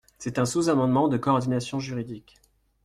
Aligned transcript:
C’est 0.17 0.39
un 0.39 0.47
sous-amendement 0.47 1.09
de 1.09 1.17
coordination 1.17 1.79
juridique. 1.79 2.33